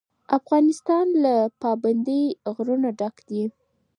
[0.37, 2.23] افغانستان له پابندی
[2.55, 3.43] غرونه ډک دی.